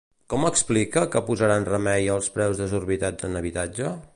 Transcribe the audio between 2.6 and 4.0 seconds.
desorbitats en habitatge?